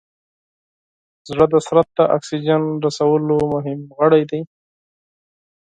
[1.29, 4.41] زړه د بدن د اکسیجن رسولو مهم غړی دی.